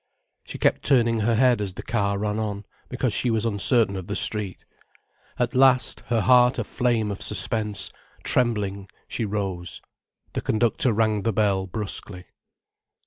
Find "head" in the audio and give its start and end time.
1.35-1.61